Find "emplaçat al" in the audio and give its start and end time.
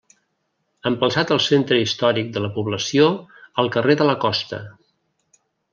0.89-1.41